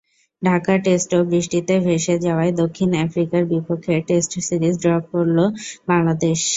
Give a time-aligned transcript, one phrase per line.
[0.41, 5.37] ঢাকা টেস্টও বৃষ্টিতে ভেসে যাওয়ায় দক্ষিণ আফ্রিকার বিপক্ষে টেস্ট সিরিজ ড্র করল
[5.89, 6.39] বাংলাদেশ।